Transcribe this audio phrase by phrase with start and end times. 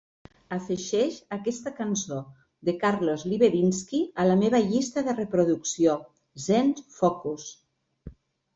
[0.55, 2.17] Afegeix aquesta cançó
[2.69, 6.01] de Carlos Libedinsky a la meva llista de reproducció
[6.49, 7.49] "zen focus".